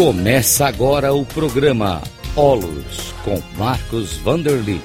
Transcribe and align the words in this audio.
Começa 0.00 0.66
agora 0.66 1.12
o 1.12 1.26
programa 1.26 2.00
Olos 2.34 3.12
com 3.22 3.38
Marcos 3.58 4.16
Vanderlit. 4.16 4.82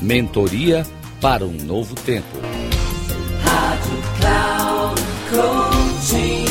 Mentoria 0.00 0.84
para 1.20 1.44
um 1.44 1.52
novo 1.52 1.94
tempo. 1.94 2.26
Rádio 3.44 3.98
Cloud 4.18 5.02
Coaching. 5.28 6.46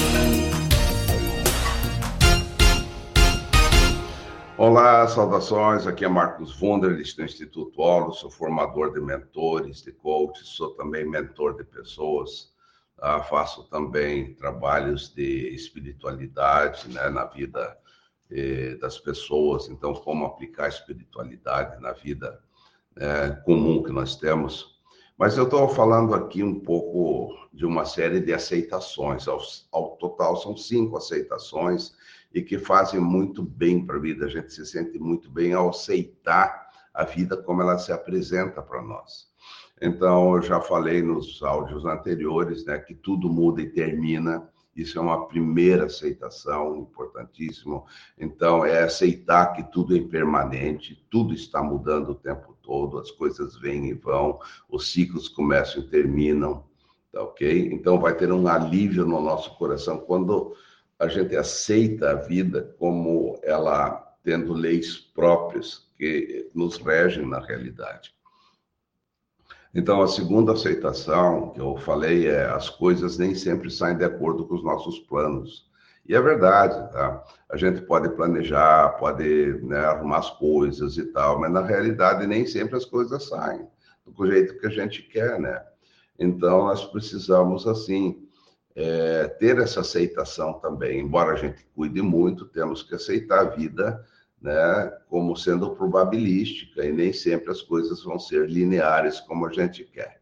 Olá, 4.59 5.07
saudações. 5.07 5.88
Aqui 5.88 6.05
é 6.05 6.07
Marcos 6.07 6.61
Wunderlich 6.61 7.16
do 7.16 7.23
Instituto 7.23 7.82
Olos. 7.82 8.20
Sou 8.20 8.29
formador 8.29 8.93
de 8.93 9.02
mentores, 9.02 9.82
de 9.82 9.91
coaches, 9.91 10.50
sou 10.50 10.75
também 10.75 11.04
mentor 11.04 11.57
de 11.57 11.64
pessoas. 11.64 12.52
Ah, 13.02 13.23
faço 13.23 13.67
também 13.70 14.35
trabalhos 14.35 15.11
de 15.16 15.52
espiritualidade 15.55 16.88
né, 16.89 17.09
na 17.09 17.25
vida 17.25 17.75
eh, 18.31 18.76
das 18.76 18.99
pessoas. 18.99 19.70
Então, 19.70 19.94
como 19.94 20.26
aplicar 20.26 20.66
a 20.66 20.70
espiritualidade 20.70 21.81
na 21.81 21.94
vida 21.94 22.40
eh, 22.95 23.30
comum 23.45 23.84
que 23.84 23.91
nós 23.91 24.16
temos. 24.16 24.77
Mas 25.18 25.38
eu 25.38 25.45
estou 25.45 25.68
falando 25.70 26.13
aqui 26.13 26.44
um 26.44 26.59
pouco 26.59 27.35
de 27.54 27.66
uma 27.66 27.85
série 27.85 28.20
de 28.20 28.34
aceitações. 28.34 29.27
Ao, 29.27 29.40
ao 29.71 29.98
total, 29.98 30.35
são 30.38 30.55
cinco 30.55 30.98
aceitações 30.98 31.95
e 32.34 32.41
que 32.41 32.58
fazem 32.58 32.99
muito 32.99 33.41
bem 33.41 33.85
para 33.85 33.98
a 33.98 33.99
vida. 33.99 34.26
A 34.26 34.30
gente 34.30 34.54
se 34.54 34.66
sente 34.66 34.99
muito 34.99 35.30
bem 35.30 35.54
ao 35.54 35.70
aceitar 35.70 36.68
a 36.94 37.04
vida 37.04 37.38
como 37.38 37.62
ela 37.62 37.77
se 37.77 37.91
apresenta 37.91 38.62
para 38.62 38.82
nós. 38.82 39.27
Então, 39.82 40.35
eu 40.35 40.41
já 40.41 40.59
falei 40.59 41.02
nos 41.02 41.41
áudios 41.44 41.85
anteriores, 41.85 42.66
né, 42.66 42.80
que 42.80 42.96
tudo 42.96 43.30
muda 43.30 43.62
e 43.62 43.70
termina. 43.70 44.49
Isso 44.77 44.99
é 44.99 45.01
uma 45.01 45.27
primeira 45.27 45.85
aceitação, 45.85 46.77
importantíssimo. 46.77 47.87
Então, 48.15 48.63
é 48.63 48.83
aceitar 48.83 49.53
que 49.53 49.63
tudo 49.71 49.95
é 49.95 49.97
impermanente, 49.97 51.03
tudo 51.09 51.33
está 51.33 51.63
mudando 51.63 52.09
o 52.09 52.15
tempo 52.15 52.55
todo, 52.61 52.99
as 52.99 53.09
coisas 53.09 53.57
vêm 53.57 53.89
e 53.89 53.93
vão, 53.93 54.39
os 54.70 54.91
ciclos 54.91 55.27
começam 55.27 55.81
e 55.81 55.87
terminam, 55.87 56.63
tá 57.11 57.23
ok? 57.23 57.70
Então, 57.73 57.99
vai 57.99 58.15
ter 58.15 58.31
um 58.31 58.48
alívio 58.48 59.03
no 59.03 59.20
nosso 59.20 59.57
coração 59.57 59.98
quando 59.98 60.55
a 60.99 61.07
gente 61.07 61.35
aceita 61.35 62.11
a 62.11 62.15
vida 62.15 62.75
como 62.77 63.39
ela 63.41 64.16
tendo 64.23 64.53
leis 64.53 64.97
próprias 64.97 65.88
que 65.97 66.51
nos 66.53 66.78
regem 66.78 67.25
na 67.25 67.39
realidade. 67.39 68.16
Então, 69.73 70.01
a 70.01 70.07
segunda 70.07 70.53
aceitação 70.53 71.51
que 71.51 71.59
eu 71.59 71.78
falei 71.78 72.28
é 72.28 72.46
as 72.46 72.69
coisas 72.69 73.18
nem 73.18 73.35
sempre 73.35 73.69
saem 73.69 73.97
de 73.97 74.06
acordo 74.06 74.46
com 74.46 74.56
os 74.56 74.63
nossos 74.63 75.00
planos. 75.00 75.68
E 76.07 76.16
é 76.16 76.22
verdade, 76.22 76.75
tá? 76.94 77.23
A 77.50 77.57
gente 77.57 77.81
pode 77.81 78.09
planejar, 78.09 78.97
pode 78.97 79.59
né, 79.63 79.79
arrumar 79.79 80.19
as 80.19 80.29
coisas 80.31 80.97
e 80.97 81.06
tal, 81.07 81.40
mas 81.40 81.51
na 81.51 81.62
realidade 81.62 82.25
nem 82.25 82.45
sempre 82.45 82.78
as 82.78 82.85
coisas 82.85 83.28
saem 83.28 83.68
do 84.06 84.25
jeito 84.25 84.57
que 84.57 84.68
a 84.68 84.69
gente 84.69 85.01
quer, 85.03 85.40
né? 85.40 85.62
Então, 86.18 86.66
nós 86.66 86.85
precisamos, 86.85 87.68
assim, 87.68 88.25
é, 88.75 89.28
ter 89.28 89.57
essa 89.59 89.81
aceitação 89.81 90.53
também. 90.53 91.00
Embora 91.00 91.34
a 91.34 91.35
gente 91.35 91.66
cuide 91.75 92.01
muito, 92.01 92.45
temos 92.45 92.81
que 92.81 92.95
aceitar 92.95 93.40
a 93.41 93.50
vida 93.50 94.03
né, 94.41 94.91
como 95.09 95.35
sendo 95.35 95.75
probabilística 95.75 96.85
e 96.85 96.91
nem 96.91 97.12
sempre 97.12 97.52
as 97.52 97.62
coisas 97.62 98.03
vão 98.03 98.19
ser 98.19 98.47
lineares 98.50 99.19
como 99.22 99.46
a 99.47 99.52
gente 99.52 99.84
quer, 99.84 100.22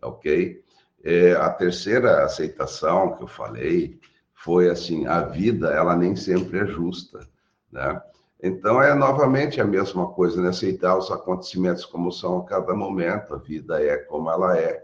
ok? 0.00 0.62
É, 1.02 1.32
a 1.32 1.50
terceira 1.50 2.24
aceitação 2.24 3.16
que 3.16 3.22
eu 3.24 3.28
falei 3.28 3.98
foi 4.34 4.70
assim, 4.70 5.06
a 5.06 5.22
vida 5.22 5.70
ela 5.70 5.96
nem 5.96 6.14
sempre 6.14 6.58
é 6.58 6.66
justa, 6.66 7.26
né? 7.70 8.00
Então 8.42 8.82
é 8.82 8.94
novamente 8.94 9.60
a 9.60 9.64
mesma 9.64 10.08
coisa, 10.08 10.40
né? 10.40 10.50
aceitar 10.50 10.96
os 10.96 11.10
acontecimentos 11.10 11.84
como 11.86 12.12
são 12.12 12.38
a 12.38 12.44
cada 12.44 12.74
momento, 12.74 13.34
a 13.34 13.38
vida 13.38 13.82
é 13.82 13.96
como 13.96 14.30
ela 14.30 14.58
é, 14.58 14.82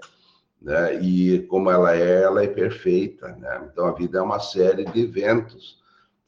né? 0.61 0.95
E 1.03 1.41
como 1.47 1.71
ela 1.71 1.95
é, 1.95 2.23
ela 2.23 2.43
é 2.43 2.49
perfeita, 2.49 3.29
né? 3.37 3.69
Então 3.71 3.87
a 3.87 3.93
vida 3.93 4.19
é 4.19 4.23
uma 4.23 4.41
série 4.41 4.85
de 4.87 5.03
eventos 5.03 5.82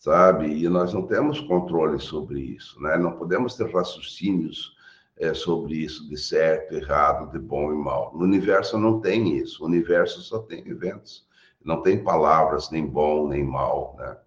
sabe? 0.05 0.63
E 0.63 0.69
nós 0.69 0.93
não 0.93 1.07
temos 1.07 1.41
controle 1.41 1.99
sobre 1.99 2.39
isso, 2.39 2.79
né? 2.83 2.99
Não 2.99 3.13
podemos 3.13 3.55
ter 3.57 3.73
raciocínios 3.73 4.77
é, 5.17 5.33
sobre 5.33 5.77
isso 5.77 6.07
de 6.11 6.19
certo, 6.19 6.75
errado, 6.75 7.33
de 7.33 7.39
bom 7.39 7.73
e 7.73 7.75
mal. 7.75 8.13
No 8.15 8.23
universo 8.23 8.77
não 8.77 9.01
tem 9.01 9.39
isso. 9.39 9.63
O 9.63 9.67
universo 9.67 10.21
só 10.21 10.41
tem 10.41 10.69
eventos. 10.69 11.27
Não 11.65 11.81
tem 11.81 12.05
palavras 12.05 12.71
nem 12.71 12.87
bom 12.87 13.29
nem 13.29 13.43
mal, 13.43 13.97
né? 13.99 14.19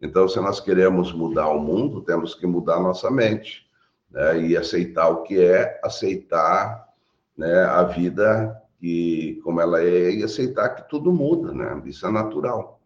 Então, 0.00 0.26
se 0.26 0.40
nós 0.40 0.60
queremos 0.60 1.12
mudar 1.12 1.50
o 1.50 1.60
mundo, 1.60 2.00
temos 2.00 2.34
que 2.34 2.46
mudar 2.46 2.80
nossa 2.80 3.10
mente, 3.10 3.68
né? 4.10 4.40
E 4.40 4.56
aceitar 4.56 5.10
o 5.10 5.24
que 5.24 5.38
é, 5.38 5.78
aceitar, 5.84 6.88
né? 7.36 7.64
A 7.64 7.82
vida 7.82 8.62
que 8.80 9.38
como 9.44 9.60
ela 9.60 9.82
é 9.82 10.10
e 10.10 10.24
aceitar 10.24 10.70
que 10.70 10.88
tudo 10.88 11.12
muda, 11.12 11.52
né? 11.52 11.82
Isso 11.84 12.06
é 12.06 12.10
natural, 12.10 12.80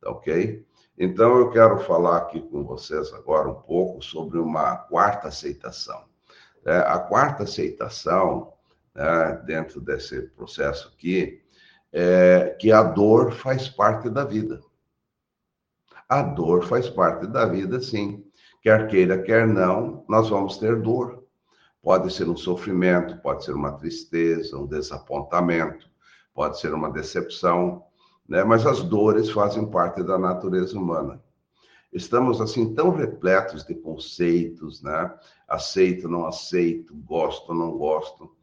tá 0.00 0.10
ok? 0.10 0.64
Então, 1.04 1.36
eu 1.36 1.50
quero 1.50 1.80
falar 1.80 2.16
aqui 2.18 2.40
com 2.40 2.62
vocês 2.62 3.12
agora 3.12 3.48
um 3.48 3.60
pouco 3.60 4.00
sobre 4.00 4.38
uma 4.38 4.76
quarta 4.76 5.26
aceitação. 5.26 6.04
É, 6.64 6.76
a 6.76 6.96
quarta 6.96 7.42
aceitação, 7.42 8.52
né, 8.94 9.42
dentro 9.44 9.80
desse 9.80 10.22
processo 10.28 10.92
aqui, 10.94 11.42
é 11.92 12.56
que 12.56 12.70
a 12.70 12.84
dor 12.84 13.32
faz 13.32 13.68
parte 13.68 14.08
da 14.08 14.24
vida. 14.24 14.60
A 16.08 16.22
dor 16.22 16.64
faz 16.68 16.88
parte 16.88 17.26
da 17.26 17.46
vida, 17.46 17.80
sim. 17.80 18.24
Quer 18.62 18.86
queira, 18.86 19.20
quer 19.20 19.44
não, 19.44 20.04
nós 20.08 20.28
vamos 20.28 20.56
ter 20.58 20.80
dor. 20.80 21.24
Pode 21.82 22.14
ser 22.14 22.28
um 22.28 22.36
sofrimento, 22.36 23.20
pode 23.22 23.44
ser 23.44 23.54
uma 23.56 23.72
tristeza, 23.72 24.56
um 24.56 24.68
desapontamento, 24.68 25.90
pode 26.32 26.60
ser 26.60 26.72
uma 26.72 26.92
decepção, 26.92 27.84
né? 28.32 28.42
Mas 28.42 28.64
as 28.64 28.82
dores 28.82 29.30
fazem 29.30 29.66
parte 29.66 30.02
da 30.02 30.18
natureza 30.18 30.78
humana. 30.78 31.20
Estamos 31.92 32.40
assim 32.40 32.74
tão 32.74 32.88
repletos 32.88 33.62
de 33.62 33.74
conceitos, 33.74 34.80
né? 34.80 35.12
Aceito, 35.46 36.08
não 36.08 36.24
aceito, 36.24 36.94
gosto, 36.94 37.52
não 37.52 37.76
gosto, 37.76 38.34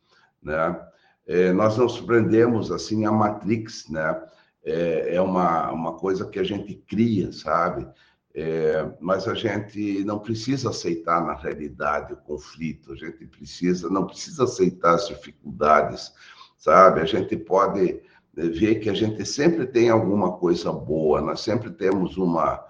né? 0.43 0.79
É, 1.25 1.51
nós 1.51 1.75
nos 1.75 1.99
prendemos 1.99 2.71
assim 2.71 3.03
a 3.07 3.11
Matrix, 3.11 3.89
né? 3.89 4.21
É, 4.63 5.15
é 5.15 5.21
uma, 5.21 5.71
uma 5.71 5.93
coisa 5.93 6.27
que 6.27 6.37
a 6.37 6.43
gente 6.43 6.75
cria, 6.87 7.31
sabe? 7.31 7.87
É, 8.35 8.87
mas 8.99 9.27
a 9.27 9.33
gente 9.33 10.03
não 10.03 10.19
precisa 10.19 10.69
aceitar 10.69 11.25
na 11.25 11.33
realidade 11.33 12.13
o 12.13 12.17
conflito, 12.17 12.93
a 12.93 12.95
gente 12.95 13.25
precisa, 13.25 13.89
não 13.89 14.05
precisa 14.05 14.43
aceitar 14.43 14.93
as 14.93 15.07
dificuldades, 15.07 16.13
sabe? 16.59 17.01
A 17.01 17.05
gente 17.05 17.35
pode 17.35 17.99
ver 18.47 18.75
que 18.75 18.89
a 18.89 18.93
gente 18.93 19.25
sempre 19.25 19.65
tem 19.65 19.89
alguma 19.89 20.33
coisa 20.33 20.71
boa, 20.71 21.21
nós 21.21 21.41
sempre 21.41 21.69
temos 21.71 22.17
uma, 22.17 22.63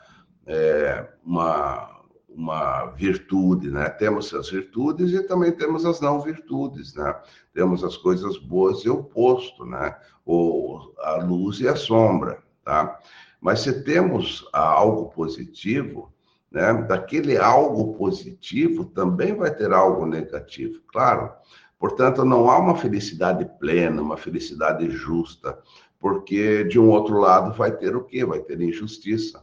é, 0.47 1.07
uma, 1.23 2.03
uma 2.27 2.85
virtude, 2.91 3.69
né? 3.69 3.89
Temos 3.89 4.33
as 4.33 4.49
virtudes 4.49 5.11
e 5.11 5.21
também 5.23 5.51
temos 5.51 5.85
as 5.85 5.99
não 5.99 6.21
virtudes, 6.21 6.95
né? 6.95 7.13
Temos 7.53 7.83
as 7.83 7.97
coisas 7.97 8.37
boas 8.37 8.79
e 8.79 8.89
o 8.89 8.99
oposto, 8.99 9.65
né? 9.65 9.95
O, 10.25 10.93
a 10.99 11.15
luz 11.17 11.59
e 11.59 11.67
a 11.67 11.75
sombra, 11.75 12.41
tá? 12.63 12.99
Mas 13.41 13.61
se 13.61 13.83
temos 13.83 14.47
algo 14.53 15.09
positivo, 15.09 16.11
né? 16.51 16.73
Daquele 16.73 17.37
algo 17.37 17.93
positivo 17.95 18.85
também 18.85 19.35
vai 19.35 19.53
ter 19.53 19.71
algo 19.71 20.05
negativo, 20.05 20.81
claro. 20.87 21.31
Portanto, 21.79 22.25
não 22.25 22.49
há 22.49 22.59
uma 22.59 22.75
felicidade 22.75 23.49
plena, 23.57 24.01
uma 24.01 24.17
felicidade 24.17 24.89
justa, 24.91 25.57
porque 25.97 26.65
de 26.65 26.77
um 26.77 26.89
outro 26.89 27.17
lado 27.17 27.55
vai 27.57 27.71
ter 27.71 27.95
o 27.95 28.03
quê? 28.03 28.25
Vai 28.25 28.39
ter 28.41 28.59
injustiça, 28.61 29.41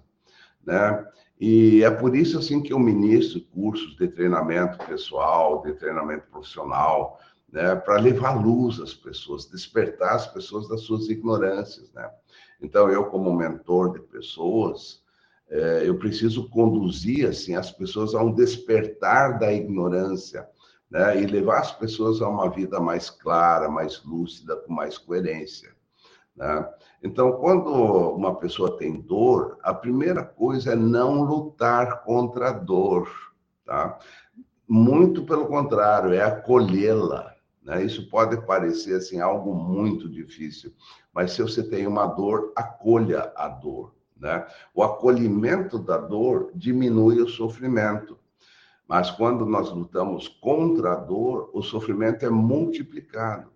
né? 0.65 1.05
E 1.41 1.83
é 1.83 1.91
por 1.91 2.15
isso 2.15 2.39
assim 2.39 2.63
que 2.63 2.73
eu 2.73 2.79
ministro 2.79 3.41
cursos 3.53 3.97
de 3.97 4.09
treinamento 4.09 4.79
pessoal, 4.87 5.63
de 5.63 5.73
treinamento 5.75 6.27
profissional, 6.31 7.19
né, 7.53 7.75
para 7.75 8.01
levar 8.01 8.43
luz 8.43 8.81
às 8.81 8.95
pessoas, 8.95 9.47
despertar 9.47 10.15
as 10.15 10.27
pessoas 10.27 10.69
das 10.69 10.83
suas 10.83 11.09
ignorâncias, 11.09 11.93
né? 11.93 12.11
Então 12.61 12.91
eu 12.91 13.05
como 13.07 13.35
mentor 13.35 13.93
de 13.93 14.01
pessoas, 14.01 15.03
é, 15.49 15.83
eu 15.87 15.99
preciso 15.99 16.49
conduzir 16.51 17.29
assim 17.29 17.55
as 17.55 17.71
pessoas 17.71 18.15
a 18.15 18.23
um 18.23 18.33
despertar 18.33 19.39
da 19.39 19.53
ignorância, 19.53 20.49
né? 20.91 21.21
e 21.21 21.27
levar 21.27 21.61
as 21.61 21.73
pessoas 21.73 22.21
a 22.23 22.29
uma 22.29 22.49
vida 22.49 22.81
mais 22.81 23.11
clara, 23.11 23.69
mais 23.69 24.03
lúcida, 24.05 24.57
com 24.57 24.73
mais 24.73 24.99
coerência. 24.99 25.75
Né? 26.37 26.69
Então, 27.03 27.33
quando 27.33 27.71
uma 27.71 28.35
pessoa 28.37 28.77
tem 28.77 29.01
dor, 29.01 29.59
a 29.63 29.73
primeira 29.73 30.25
coisa 30.25 30.73
é 30.73 30.77
não 30.77 31.23
lutar 31.23 32.03
contra 32.03 32.51
a 32.51 32.53
dor. 32.53 33.09
Tá? 33.65 33.99
Muito 34.69 35.25
pelo 35.25 35.47
contrário, 35.47 36.13
é 36.13 36.23
acolhê-la. 36.23 37.35
Né? 37.63 37.85
Isso 37.85 38.09
pode 38.09 38.37
parecer 38.47 38.97
assim, 38.97 39.21
algo 39.21 39.55
muito 39.55 40.09
difícil, 40.09 40.73
mas 41.13 41.33
se 41.33 41.43
você 41.43 41.63
tem 41.63 41.87
uma 41.87 42.07
dor, 42.07 42.53
acolha 42.55 43.33
a 43.35 43.49
dor. 43.49 43.95
Né? 44.19 44.47
O 44.75 44.83
acolhimento 44.83 45.79
da 45.79 45.99
dor 45.99 46.51
diminui 46.55 47.21
o 47.21 47.29
sofrimento. 47.29 48.19
Mas 48.89 49.11
quando 49.11 49.45
nós 49.45 49.71
lutamos 49.71 50.29
contra 50.29 50.93
a 50.93 50.97
dor, 50.97 51.51
o 51.53 51.63
sofrimento 51.63 52.25
é 52.25 52.31
multiplicado. 52.31 53.51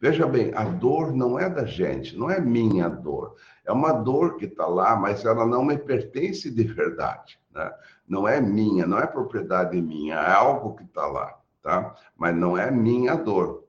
Veja 0.00 0.26
bem, 0.26 0.52
a 0.54 0.64
dor 0.64 1.12
não 1.12 1.38
é 1.38 1.48
da 1.48 1.64
gente, 1.64 2.16
não 2.16 2.30
é 2.30 2.40
minha 2.40 2.88
dor. 2.88 3.34
É 3.64 3.72
uma 3.72 3.92
dor 3.92 4.36
que 4.36 4.44
está 4.44 4.66
lá, 4.66 4.96
mas 4.96 5.24
ela 5.24 5.46
não 5.46 5.64
me 5.64 5.76
pertence 5.76 6.50
de 6.50 6.64
verdade. 6.64 7.38
Né? 7.50 7.72
Não 8.06 8.28
é 8.28 8.40
minha, 8.40 8.86
não 8.86 8.98
é 8.98 9.06
propriedade 9.06 9.80
minha, 9.80 10.14
é 10.14 10.32
algo 10.32 10.76
que 10.76 10.84
está 10.84 11.06
lá, 11.06 11.38
tá? 11.62 11.94
Mas 12.16 12.36
não 12.36 12.56
é 12.56 12.70
minha 12.70 13.14
dor. 13.16 13.64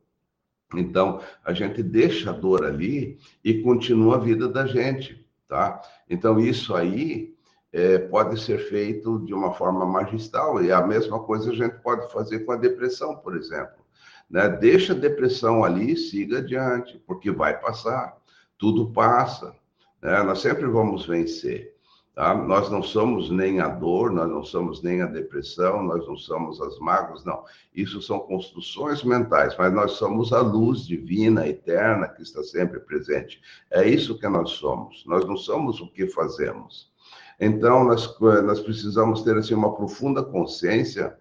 Então, 0.76 1.22
a 1.44 1.54
gente 1.54 1.82
deixa 1.82 2.30
a 2.30 2.34
dor 2.34 2.66
ali 2.66 3.18
e 3.44 3.62
continua 3.62 4.16
a 4.16 4.20
vida 4.20 4.50
da 4.50 4.66
gente, 4.66 5.26
tá? 5.48 5.82
Então, 6.10 6.40
isso 6.40 6.76
aí 6.76 7.37
é, 7.72 7.98
pode 7.98 8.40
ser 8.42 8.60
feito 8.70 9.20
de 9.20 9.34
uma 9.34 9.54
forma 9.54 9.86
magistral, 9.86 10.64
e 10.64 10.72
a 10.72 10.82
mesma 10.86 11.20
coisa 11.20 11.52
a 11.52 11.56
gente 11.56 11.78
pode 11.80 12.12
fazer 12.12 12.40
com 12.40 12.52
a 12.52 12.58
depressão, 12.58 13.16
por 13.16 13.36
exemplo. 13.36 13.86
Né? 14.30 14.48
Deixa 14.50 14.94
a 14.94 14.98
depressão 14.98 15.64
ali 15.64 15.94
e 15.94 15.98
siga 15.98 16.40
adiante, 16.40 17.02
porque 17.06 17.32
vai 17.32 17.60
passar, 17.60 18.18
tudo 18.58 18.92
passa, 18.92 19.56
né? 20.02 20.24
nós 20.24 20.40
sempre 20.40 20.66
vamos 20.66 21.06
vencer. 21.06 21.76
Tá? 22.18 22.34
Nós 22.34 22.72
não 22.72 22.82
somos 22.82 23.30
nem 23.30 23.60
a 23.60 23.68
dor, 23.68 24.12
nós 24.12 24.28
não 24.28 24.44
somos 24.44 24.82
nem 24.82 25.04
a 25.04 25.06
depressão, 25.06 25.84
nós 25.84 26.08
não 26.08 26.18
somos 26.18 26.60
as 26.60 26.80
mágoas, 26.80 27.24
não. 27.24 27.44
Isso 27.76 28.02
são 28.02 28.18
construções 28.18 29.04
mentais, 29.04 29.56
mas 29.56 29.72
nós 29.72 29.92
somos 29.92 30.34
a 30.34 30.42
luz 30.42 30.88
divina, 30.88 31.48
eterna, 31.48 32.08
que 32.08 32.24
está 32.24 32.42
sempre 32.42 32.80
presente. 32.80 33.40
É 33.70 33.88
isso 33.88 34.18
que 34.18 34.28
nós 34.28 34.50
somos. 34.50 35.06
Nós 35.06 35.28
não 35.28 35.38
somos 35.38 35.80
o 35.80 35.92
que 35.92 36.08
fazemos. 36.08 36.92
Então, 37.40 37.84
nós, 37.84 38.20
nós 38.20 38.60
precisamos 38.60 39.22
ter 39.24 39.38
assim, 39.38 39.54
uma 39.54 39.76
profunda 39.76 40.24
consciência 40.24 41.16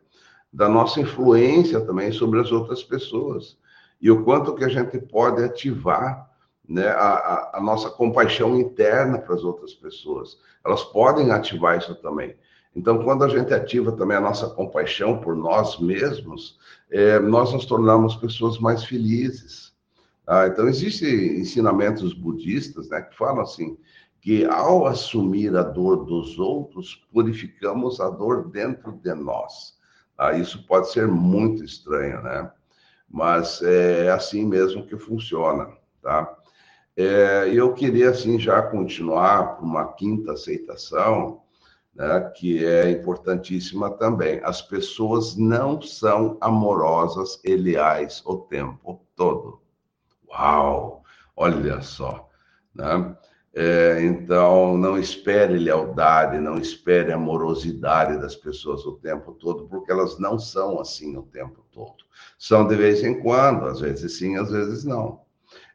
da 0.53 0.69
nossa 0.69 1.01
influência 1.01 1.81
também 1.81 2.11
sobre 2.13 2.41
as 2.41 2.51
outras 2.51 2.83
pessoas 2.83 3.59
e 4.01 4.11
o 4.11 4.25
quanto 4.25 4.55
que 4.55 4.65
a 4.65 4.69
gente 4.69 4.99
pode 4.99 5.43
ativar 5.43 6.31
né, 6.69 6.89
a, 6.89 7.51
a, 7.55 7.61
nossa 7.61 7.91
compaixão 7.91 8.59
interna 8.59 9.19
para 9.19 9.35
as 9.35 9.45
outras 9.45 9.75
pessoas. 9.75 10.39
Elas 10.65 10.83
podem 10.85 11.31
ativar 11.31 11.79
isso 11.79 11.95
também. 11.97 12.37
Então, 12.75 13.03
quando 13.03 13.25
a 13.25 13.29
gente 13.29 13.55
ativa 13.55 13.93
também 13.93 14.17
a 14.17 14.21
nossa 14.21 14.49
compaixão 14.51 15.19
por 15.19 15.35
nós 15.35 15.79
mesmos, 15.79 16.59
é, 16.91 17.19
nós 17.19 17.53
nos 17.53 17.65
tornamos 17.65 18.17
pessoas 18.17 18.59
mais 18.59 18.85
felizes. 18.85 19.73
Ah, 20.27 20.47
então, 20.47 20.69
existem 20.69 21.39
ensinamentos 21.39 22.13
budistas 22.13 22.89
né, 22.89 23.01
que 23.01 23.17
falam 23.17 23.43
assim, 23.43 23.79
que 24.27 24.45
ao 24.45 24.89
assumir 24.89 25.57
a 25.57 25.63
dor 25.63 26.05
dos 26.05 26.37
outros, 26.37 27.07
purificamos 27.13 28.01
a 28.01 28.11
dor 28.11 28.51
dentro 28.51 28.91
de 29.01 29.15
nós. 29.15 29.79
Ah, 30.19 30.33
isso 30.33 30.67
pode 30.67 30.91
ser 30.91 31.07
muito 31.07 31.63
estranho, 31.63 32.21
né? 32.23 32.51
Mas 33.09 33.63
é 33.63 34.11
assim 34.11 34.45
mesmo 34.45 34.85
que 34.85 34.99
funciona, 34.99 35.69
tá? 36.03 36.37
É, 36.97 37.49
eu 37.55 37.73
queria, 37.73 38.11
assim, 38.11 38.37
já 38.37 38.61
continuar 38.63 39.59
para 39.59 39.65
uma 39.65 39.93
quinta 39.93 40.33
aceitação, 40.33 41.43
né, 41.95 42.19
que 42.35 42.67
é 42.67 42.91
importantíssima 42.91 43.93
também. 43.93 44.41
As 44.43 44.61
pessoas 44.61 45.37
não 45.37 45.81
são 45.81 46.37
amorosas 46.41 47.39
e 47.45 47.55
leais 47.55 48.25
o 48.27 48.39
tempo 48.39 49.01
todo. 49.15 49.61
Uau! 50.29 51.05
Olha 51.37 51.81
só, 51.81 52.29
né? 52.75 53.17
É, 53.59 54.05
então, 54.05 54.77
não 54.77 54.99
espere 54.99 55.59
lealdade, 55.59 56.39
não 56.39 56.59
espere 56.59 57.11
amorosidade 57.11 58.21
das 58.21 58.37
pessoas 58.37 58.85
o 58.85 58.99
tempo 58.99 59.33
todo, 59.33 59.67
porque 59.67 59.91
elas 59.91 60.19
não 60.19 60.39
são 60.39 60.79
assim 60.79 61.17
o 61.17 61.23
tempo 61.23 61.65
todo. 61.73 62.05
São 62.39 62.69
de 62.69 62.77
vez 62.77 63.03
em 63.03 63.19
quando, 63.23 63.65
às 63.65 63.81
vezes 63.81 64.19
sim, 64.19 64.37
às 64.37 64.51
vezes 64.51 64.85
não. 64.85 65.23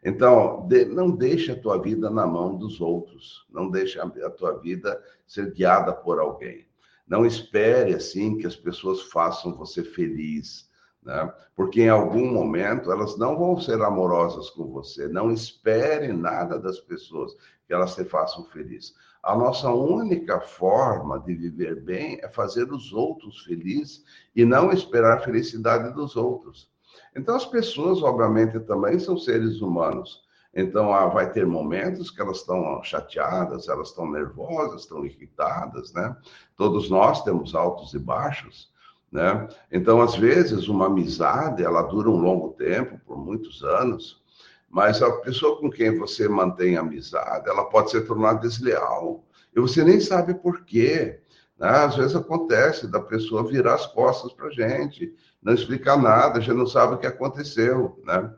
Então, 0.04 0.68
de, 0.68 0.86
não 0.86 1.10
deixe 1.10 1.52
a 1.52 1.60
tua 1.60 1.82
vida 1.82 2.08
na 2.12 2.28
mão 2.28 2.56
dos 2.56 2.80
outros, 2.80 3.48
não 3.50 3.68
deixe 3.68 4.00
a, 4.00 4.04
a 4.04 4.30
tua 4.30 4.60
vida 4.60 5.02
ser 5.26 5.52
guiada 5.52 5.92
por 5.92 6.20
alguém. 6.20 6.68
Não 7.08 7.26
espere 7.26 7.96
assim 7.96 8.38
que 8.38 8.46
as 8.46 8.56
pessoas 8.56 9.02
façam 9.02 9.56
você 9.56 9.84
feliz, 9.84 10.70
né? 11.04 11.34
Porque 11.56 11.82
em 11.82 11.90
algum 11.90 12.32
momento 12.32 12.92
elas 12.92 13.18
não 13.18 13.38
vão 13.38 13.60
ser 13.60 13.82
amorosas 13.82 14.50
com 14.50 14.72
você. 14.72 15.08
Não 15.08 15.32
espere 15.32 16.14
nada 16.14 16.60
das 16.60 16.80
pessoas 16.80 17.36
que 17.66 17.74
elas 17.74 17.96
te 17.96 18.04
façam 18.04 18.46
feliz. 18.46 18.94
A 19.24 19.36
nossa 19.36 19.70
única 19.72 20.40
forma 20.40 21.20
de 21.20 21.36
viver 21.36 21.82
bem 21.82 22.20
é 22.22 22.30
fazer 22.30 22.72
os 22.72 22.92
outros 22.92 23.44
felizes 23.44 24.04
e 24.36 24.44
não 24.44 24.72
esperar 24.72 25.18
a 25.18 25.22
felicidade 25.22 25.94
dos 25.94 26.16
outros. 26.16 26.72
Então, 27.16 27.36
as 27.36 27.46
pessoas, 27.46 28.02
obviamente, 28.02 28.60
também 28.62 28.98
são 28.98 29.18
seres 29.18 29.62
humanos. 29.62 30.22
Então, 30.54 30.94
ah, 30.94 31.08
vai 31.08 31.32
ter 31.32 31.46
momentos 31.46 32.10
que 32.12 32.22
elas 32.22 32.38
estão 32.38 32.84
chateadas, 32.84 33.70
elas 33.70 33.90
estão 33.90 34.10
nervosas, 34.10 34.82
estão 34.82 35.06
irritadas, 35.06 35.94
né? 35.94 36.16
Todos 36.58 36.90
nós 36.90 37.24
temos 37.24 37.56
altos 37.56 37.94
e 37.94 38.00
baixos, 38.00 38.72
né? 39.12 39.48
Então, 39.72 40.02
às 40.02 40.16
vezes, 40.16 40.68
uma 40.68 40.86
amizade, 40.86 41.64
ela 41.64 41.82
dura 41.82 42.10
um 42.10 42.22
longo 42.22 42.54
tempo, 42.54 43.00
por 43.06 43.18
muitos 43.18 43.64
anos, 43.64 44.22
mas 44.70 45.02
a 45.02 45.12
pessoa 45.18 45.60
com 45.60 45.70
quem 45.70 45.98
você 45.98 46.30
mantém 46.30 46.78
amizade, 46.78 47.50
ela 47.50 47.66
pode 47.66 47.92
se 47.92 48.00
tornar 48.02 48.36
desleal. 48.36 49.26
E 49.54 49.60
você 49.60 49.84
nem 49.84 50.00
sabe 50.00 50.34
por 50.34 50.64
quê. 50.64 51.20
Né? 51.60 51.70
Às 51.70 51.98
vezes 51.98 52.16
acontece 52.16 52.88
da 52.88 53.02
pessoa 53.02 53.46
virar 53.46 53.76
as 53.76 53.86
costas 53.86 54.32
para 54.32 54.50
gente, 54.50 55.14
não 55.44 55.54
explicar 55.54 55.98
nada, 55.98 56.40
gente 56.40 56.56
não 56.56 56.66
sabe 56.66 56.96
o 56.96 56.98
que 56.98 57.06
aconteceu. 57.06 58.02
Né? 58.06 58.34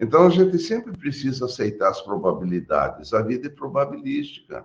Então 0.00 0.26
a 0.26 0.30
gente 0.30 0.58
sempre 0.58 0.92
precisa 0.92 1.46
aceitar 1.46 1.90
as 1.90 2.02
probabilidades. 2.02 3.14
A 3.14 3.22
vida 3.22 3.46
é 3.46 3.50
probabilística. 3.50 4.64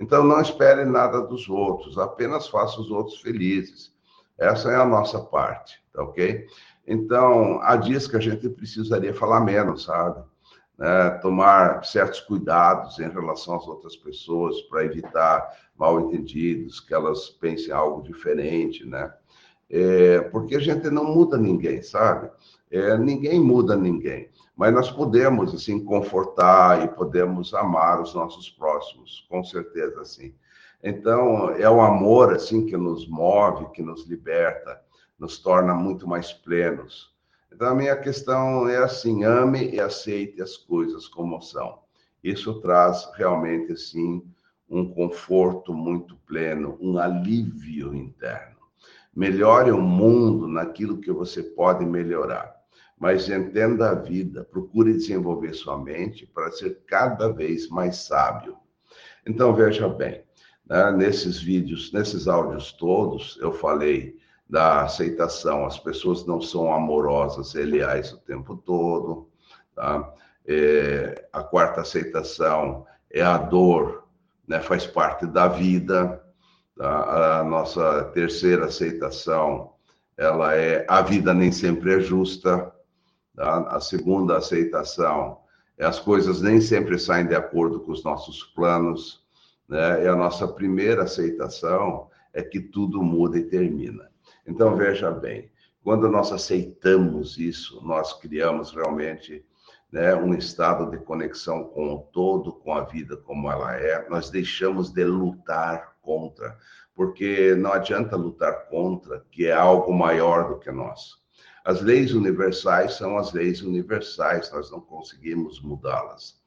Então 0.00 0.24
não 0.24 0.40
espere 0.40 0.84
nada 0.86 1.20
dos 1.20 1.48
outros, 1.48 1.98
apenas 1.98 2.48
faça 2.48 2.80
os 2.80 2.90
outros 2.90 3.20
felizes. 3.20 3.93
Essa 4.38 4.70
é 4.70 4.76
a 4.76 4.84
nossa 4.84 5.20
parte, 5.20 5.82
tá 5.92 6.02
ok? 6.02 6.46
Então, 6.86 7.60
há 7.62 7.76
dias 7.76 8.06
que 8.06 8.16
a 8.16 8.20
gente 8.20 8.48
precisaria 8.48 9.14
falar 9.14 9.40
menos, 9.40 9.84
sabe? 9.84 10.22
né, 10.78 11.10
tomar 11.22 11.84
certos 11.84 12.20
cuidados 12.20 12.98
em 12.98 13.08
relação 13.08 13.56
às 13.56 13.66
outras 13.66 13.96
pessoas 13.96 14.60
para 14.62 14.84
evitar 14.84 15.48
mal 15.76 16.00
entendidos, 16.00 16.80
que 16.80 16.94
elas 16.94 17.28
pensem 17.28 17.72
algo 17.72 18.02
diferente, 18.02 18.84
né? 18.86 19.12
É, 19.70 20.20
porque 20.20 20.56
a 20.56 20.60
gente 20.60 20.90
não 20.90 21.04
muda 21.04 21.38
ninguém, 21.38 21.82
sabe? 21.82 22.30
É, 22.70 22.98
ninguém 22.98 23.40
muda 23.40 23.76
ninguém, 23.76 24.28
mas 24.56 24.74
nós 24.74 24.90
podemos 24.90 25.54
assim 25.54 25.82
confortar 25.82 26.84
e 26.84 26.88
podemos 26.88 27.54
amar 27.54 28.00
os 28.00 28.14
nossos 28.14 28.50
próximos, 28.50 29.26
com 29.28 29.42
certeza, 29.42 30.04
sim. 30.04 30.34
Então 30.86 31.48
é 31.52 31.68
o 31.68 31.80
amor 31.80 32.34
assim 32.34 32.66
que 32.66 32.76
nos 32.76 33.08
move, 33.08 33.70
que 33.72 33.82
nos 33.82 34.06
liberta, 34.06 34.78
nos 35.18 35.38
torna 35.38 35.72
muito 35.72 36.06
mais 36.06 36.30
plenos. 36.30 37.14
Então, 37.50 37.68
a 37.68 37.74
minha 37.74 37.96
questão 37.96 38.68
é 38.68 38.76
assim: 38.76 39.24
ame 39.24 39.70
e 39.70 39.80
aceite 39.80 40.42
as 40.42 40.58
coisas 40.58 41.08
como 41.08 41.40
são. 41.40 41.78
Isso 42.22 42.60
traz 42.60 43.08
realmente, 43.16 43.72
assim, 43.72 44.22
um 44.68 44.92
conforto 44.92 45.72
muito 45.72 46.16
pleno, 46.26 46.76
um 46.78 46.98
alívio 46.98 47.94
interno. 47.94 48.56
Melhore 49.16 49.70
o 49.70 49.80
mundo 49.80 50.46
naquilo 50.46 50.98
que 50.98 51.12
você 51.12 51.42
pode 51.42 51.86
melhorar, 51.86 52.54
mas 52.98 53.28
entenda 53.30 53.90
a 53.90 53.94
vida, 53.94 54.44
procure 54.44 54.92
desenvolver 54.92 55.54
sua 55.54 55.78
mente 55.78 56.26
para 56.26 56.50
ser 56.50 56.82
cada 56.86 57.32
vez 57.32 57.68
mais 57.68 57.96
sábio. 57.98 58.56
Então, 59.24 59.54
veja 59.54 59.88
bem, 59.88 60.24
né, 60.68 60.90
nesses 60.92 61.40
vídeos, 61.40 61.92
nesses 61.92 62.26
áudios 62.26 62.72
todos, 62.72 63.38
eu 63.40 63.52
falei 63.52 64.16
da 64.48 64.82
aceitação. 64.82 65.66
As 65.66 65.78
pessoas 65.78 66.26
não 66.26 66.40
são 66.40 66.72
amorosas 66.72 67.54
e 67.54 67.62
leais 67.62 68.12
o 68.12 68.18
tempo 68.18 68.56
todo. 68.56 69.28
Tá? 69.74 70.12
É, 70.46 71.26
a 71.32 71.42
quarta 71.42 71.80
aceitação 71.80 72.86
é 73.10 73.22
a 73.22 73.38
dor, 73.38 74.06
né? 74.46 74.60
faz 74.60 74.86
parte 74.86 75.26
da 75.26 75.48
vida. 75.48 76.22
Tá? 76.76 77.40
A 77.40 77.44
nossa 77.44 78.04
terceira 78.14 78.66
aceitação 78.66 79.72
ela 80.16 80.54
é 80.54 80.86
a 80.88 81.02
vida 81.02 81.34
nem 81.34 81.50
sempre 81.50 81.94
é 81.94 82.00
justa. 82.00 82.72
Tá? 83.34 83.68
A 83.68 83.80
segunda 83.80 84.36
aceitação 84.36 85.38
é 85.76 85.84
as 85.84 85.98
coisas 85.98 86.40
nem 86.40 86.60
sempre 86.60 86.98
saem 86.98 87.26
de 87.26 87.34
acordo 87.34 87.80
com 87.80 87.92
os 87.92 88.04
nossos 88.04 88.44
planos. 88.44 89.23
Né? 89.68 90.04
E 90.04 90.08
a 90.08 90.14
nossa 90.16 90.46
primeira 90.46 91.04
aceitação 91.04 92.08
é 92.32 92.42
que 92.42 92.60
tudo 92.60 93.02
muda 93.02 93.38
e 93.38 93.44
termina. 93.44 94.10
Então, 94.46 94.76
veja 94.76 95.10
bem, 95.10 95.50
quando 95.82 96.08
nós 96.08 96.32
aceitamos 96.32 97.38
isso, 97.38 97.80
nós 97.84 98.12
criamos 98.14 98.72
realmente 98.72 99.44
né, 99.92 100.14
um 100.14 100.34
estado 100.34 100.90
de 100.90 100.98
conexão 100.98 101.64
com 101.64 101.94
o 101.94 101.98
todo, 101.98 102.52
com 102.52 102.74
a 102.74 102.82
vida 102.82 103.16
como 103.16 103.50
ela 103.50 103.76
é. 103.76 104.08
Nós 104.08 104.30
deixamos 104.30 104.90
de 104.90 105.04
lutar 105.04 105.94
contra, 106.02 106.58
porque 106.94 107.54
não 107.54 107.72
adianta 107.72 108.16
lutar 108.16 108.66
contra, 108.68 109.24
que 109.30 109.46
é 109.46 109.52
algo 109.52 109.92
maior 109.92 110.48
do 110.48 110.58
que 110.58 110.70
nós. 110.72 111.22
As 111.64 111.80
leis 111.80 112.12
universais 112.12 112.94
são 112.94 113.16
as 113.16 113.32
leis 113.32 113.62
universais, 113.62 114.50
nós 114.52 114.70
não 114.70 114.80
conseguimos 114.80 115.62
mudá-las. 115.62 116.42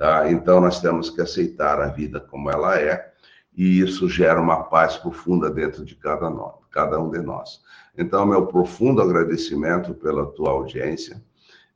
Tá? 0.00 0.32
Então, 0.32 0.62
nós 0.62 0.80
temos 0.80 1.10
que 1.10 1.20
aceitar 1.20 1.78
a 1.78 1.88
vida 1.88 2.18
como 2.20 2.50
ela 2.50 2.80
é, 2.80 3.12
e 3.54 3.80
isso 3.80 4.08
gera 4.08 4.40
uma 4.40 4.62
paz 4.62 4.96
profunda 4.96 5.50
dentro 5.50 5.84
de 5.84 5.94
cada, 5.94 6.30
nós, 6.30 6.54
cada 6.70 6.98
um 6.98 7.10
de 7.10 7.20
nós. 7.20 7.60
Então, 7.98 8.24
meu 8.24 8.46
profundo 8.46 9.02
agradecimento 9.02 9.92
pela 9.92 10.24
tua 10.24 10.52
audiência. 10.52 11.22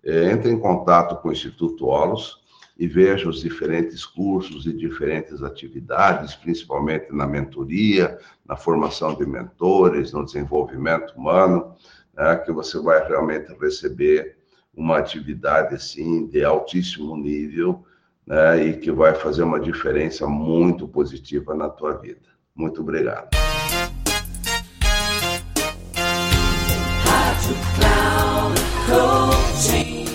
É, 0.03 0.31
entre 0.31 0.51
em 0.51 0.59
contato 0.59 1.21
com 1.21 1.29
o 1.29 1.33
Instituto 1.33 1.85
Olos 1.85 2.43
e 2.79 2.87
veja 2.89 3.29
os 3.29 3.43
diferentes 3.43 4.07
cursos 4.07 4.65
e 4.65 4.73
diferentes 4.73 5.43
atividades, 5.43 6.35
principalmente 6.35 7.13
na 7.13 7.27
mentoria, 7.27 8.19
na 8.47 8.57
formação 8.57 9.15
de 9.15 9.27
mentores, 9.27 10.13
no 10.15 10.25
desenvolvimento 10.25 11.13
humano, 11.15 11.75
né, 12.15 12.37
que 12.37 12.51
você 12.53 12.81
vai 12.81 13.07
realmente 13.07 13.53
receber 13.61 14.39
uma 14.75 14.97
atividade 14.97 15.75
assim 15.75 16.27
de 16.27 16.43
altíssimo 16.43 17.19
nível 17.19 17.85
né, 18.27 18.67
e 18.67 18.77
que 18.77 18.91
vai 18.91 19.15
fazer 19.15 19.43
uma 19.43 19.61
diferença 19.61 20.27
muito 20.27 20.89
positiva 20.89 21.55
na 21.55 21.69
tua 21.69 21.93
vida. 21.95 22.29
Muito 22.55 22.81
obrigado. 22.81 23.29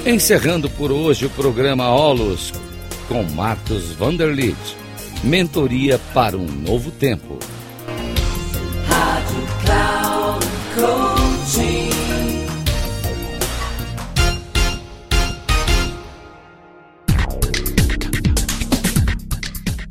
Encerrando 0.06 0.70
por 0.70 0.92
hoje 0.92 1.25
o 1.25 1.30
programa 1.30 1.89
Olos 1.89 2.51
com 3.08 3.24
Marcos 3.24 3.92
Vanderlit. 3.92 4.58
Mentoria 5.24 6.00
para 6.13 6.38
um 6.38 6.46
novo 6.46 6.92
tempo. 6.92 7.38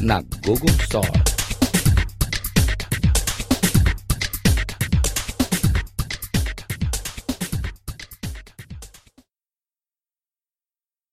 na 0.00 0.22
Google 0.44 0.72
Store. 0.84 1.35